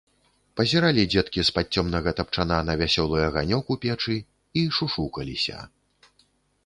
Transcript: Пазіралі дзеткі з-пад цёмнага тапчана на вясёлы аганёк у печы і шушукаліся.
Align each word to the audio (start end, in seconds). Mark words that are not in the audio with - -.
Пазіралі 0.59 1.03
дзеткі 1.13 1.43
з-пад 1.49 1.65
цёмнага 1.81 2.09
тапчана 2.19 2.57
на 2.69 2.73
вясёлы 2.83 3.17
аганёк 3.27 3.65
у 3.77 3.81
печы 3.85 4.17
і 4.63 4.67
шушукаліся. 4.79 5.57